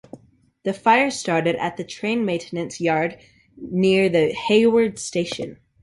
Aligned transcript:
The 0.63 0.73
fire 0.73 1.11
started 1.11 1.57
at 1.57 1.77
the 1.77 1.83
train 1.83 2.25
maintenance 2.25 2.81
yard 2.81 3.19
near 3.55 4.09
the 4.09 4.29
Hayward 4.33 4.97
station. 4.97 5.59